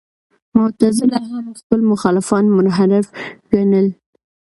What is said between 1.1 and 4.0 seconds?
هم خپل مخالفان منحرف ګڼل.